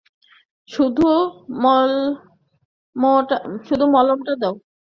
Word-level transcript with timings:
শুধু 0.69 1.05
মলমটা 3.93 4.33
দাও। 4.41 4.55